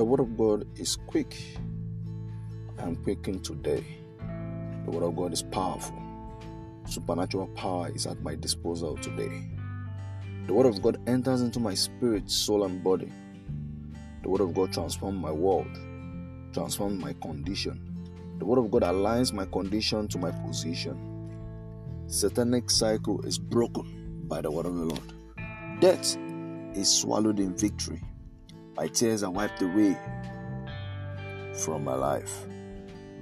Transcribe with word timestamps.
The 0.00 0.04
Word 0.06 0.20
of 0.20 0.34
God 0.34 0.66
is 0.78 0.96
quick. 0.96 1.36
I 2.78 2.84
am 2.84 2.96
today. 3.42 3.84
The 4.86 4.90
Word 4.90 5.02
of 5.02 5.14
God 5.14 5.34
is 5.34 5.42
powerful. 5.42 6.02
Supernatural 6.86 7.48
power 7.48 7.90
is 7.94 8.06
at 8.06 8.22
my 8.22 8.34
disposal 8.34 8.96
today. 8.96 9.42
The 10.46 10.54
Word 10.54 10.64
of 10.64 10.80
God 10.80 11.06
enters 11.06 11.42
into 11.42 11.60
my 11.60 11.74
spirit, 11.74 12.30
soul, 12.30 12.64
and 12.64 12.82
body. 12.82 13.12
The 14.22 14.30
Word 14.30 14.40
of 14.40 14.54
God 14.54 14.72
transforms 14.72 15.20
my 15.20 15.32
world, 15.32 15.68
transforms 16.54 16.98
my 16.98 17.12
condition. 17.20 17.78
The 18.38 18.46
Word 18.46 18.58
of 18.58 18.70
God 18.70 18.84
aligns 18.84 19.34
my 19.34 19.44
condition 19.44 20.08
to 20.08 20.18
my 20.18 20.30
position. 20.30 20.96
Satanic 22.06 22.70
cycle 22.70 23.20
is 23.26 23.38
broken 23.38 24.22
by 24.28 24.40
the 24.40 24.50
Word 24.50 24.64
of 24.64 24.76
the 24.76 24.84
Lord. 24.86 25.12
Death 25.82 26.16
is 26.74 26.88
swallowed 26.88 27.38
in 27.38 27.54
victory. 27.54 28.00
My 28.80 28.86
tears 28.86 29.22
are 29.22 29.30
wiped 29.30 29.60
away 29.60 29.94
from 31.52 31.84
my 31.84 31.94
life 31.94 32.46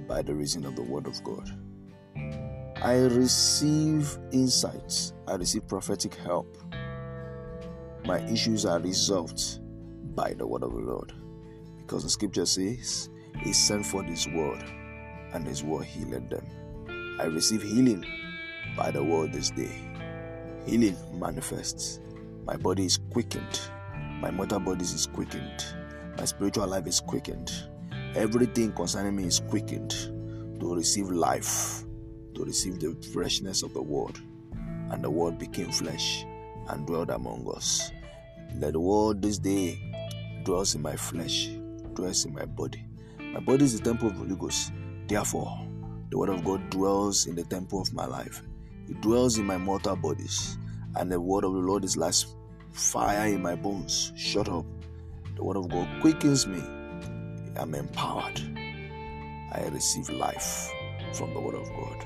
by 0.07 0.21
the 0.21 0.33
reason 0.33 0.63
of 0.63 0.77
the 0.77 0.83
Word 0.83 1.05
of 1.05 1.21
God. 1.21 1.51
I 2.81 2.93
receive 2.93 4.17
insights, 4.31 5.11
I 5.27 5.35
receive 5.35 5.67
prophetic 5.67 6.15
help. 6.15 6.55
My 8.05 8.21
issues 8.21 8.65
are 8.65 8.79
resolved 8.79 9.59
by 10.15 10.31
the 10.31 10.47
Word 10.47 10.63
of 10.63 10.71
the 10.71 10.79
Lord. 10.79 11.11
Because 11.79 12.03
the 12.03 12.09
scripture 12.09 12.45
says, 12.45 13.09
He 13.43 13.51
sent 13.51 13.85
for 13.85 14.01
His 14.01 14.29
Word, 14.29 14.63
and 15.33 15.45
His 15.45 15.61
Word 15.61 15.83
healed 15.83 16.29
them. 16.29 17.17
I 17.19 17.25
receive 17.25 17.63
healing 17.63 18.05
by 18.77 18.91
the 18.91 19.03
Word 19.03 19.33
this 19.33 19.49
day. 19.49 19.77
Healing 20.65 20.95
manifests. 21.19 21.99
My 22.45 22.55
body 22.55 22.85
is 22.85 22.97
quickened. 23.11 23.59
My 24.19 24.31
mortal 24.31 24.59
body 24.59 24.83
is 24.83 25.07
quickened. 25.07 25.65
My 26.17 26.25
spiritual 26.25 26.67
life 26.67 26.85
is 26.87 26.99
quickened. 26.99 27.51
Everything 28.15 28.73
concerning 28.73 29.15
me 29.15 29.23
is 29.23 29.39
quickened 29.39 29.91
to 30.59 30.75
receive 30.75 31.09
life, 31.09 31.83
to 32.35 32.43
receive 32.43 32.79
the 32.79 32.95
freshness 33.13 33.63
of 33.63 33.73
the 33.73 33.81
word. 33.81 34.19
And 34.91 35.01
the 35.01 35.09
word 35.09 35.37
became 35.39 35.71
flesh 35.71 36.25
and 36.67 36.85
dwelled 36.85 37.11
among 37.11 37.49
us. 37.55 37.91
Let 38.55 38.73
the 38.73 38.81
word 38.81 39.21
this 39.21 39.37
day 39.37 39.79
dwells 40.43 40.75
in 40.75 40.81
my 40.81 40.97
flesh, 40.97 41.47
dwells 41.93 42.25
in 42.25 42.33
my 42.33 42.45
body. 42.45 42.85
My 43.19 43.39
body 43.39 43.63
is 43.63 43.79
the 43.79 43.85
temple 43.85 44.07
of 44.09 44.15
the 44.15 44.19
Holy 44.19 44.35
Ghost. 44.35 44.73
Therefore, 45.07 45.65
the 46.09 46.17
word 46.17 46.29
of 46.29 46.43
God 46.43 46.69
dwells 46.69 47.25
in 47.27 47.35
the 47.35 47.43
temple 47.43 47.81
of 47.81 47.93
my 47.93 48.05
life. 48.05 48.41
It 48.89 48.99
dwells 48.99 49.37
in 49.37 49.45
my 49.45 49.57
mortal 49.57 49.95
bodies. 49.95 50.57
And 50.95 51.09
the 51.09 51.21
word 51.21 51.45
of 51.45 51.53
the 51.53 51.59
Lord 51.59 51.85
is 51.85 51.95
like 51.95 52.15
fire 52.79 53.27
in 53.27 53.41
my 53.41 53.55
bones. 53.55 54.13
Shut 54.15 54.49
up. 54.49 54.65
The 55.35 55.43
word 55.43 55.57
of 55.57 55.69
God 55.69 55.87
quickens 56.01 56.47
me. 56.47 56.61
I'm 57.57 57.75
empowered. 57.75 58.41
I 59.51 59.67
receive 59.71 60.09
life 60.09 60.71
from 61.13 61.33
the 61.33 61.39
word 61.39 61.55
of 61.55 61.67
God. 61.69 62.05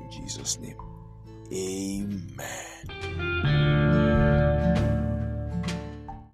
In 0.00 0.10
Jesus' 0.10 0.58
name. 0.58 0.76
Amen. 1.52 3.63